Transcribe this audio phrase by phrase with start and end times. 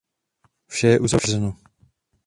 [0.67, 1.57] Vše je uzavřeno.